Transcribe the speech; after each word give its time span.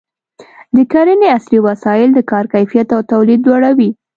د 0.75 0.77
کرنې 0.91 1.27
عصري 1.37 1.59
وسایل 1.67 2.09
د 2.13 2.19
کار 2.31 2.45
کیفیت 2.53 2.87
او 2.95 3.01
تولید 3.11 3.41
لوړوي. 3.47 3.89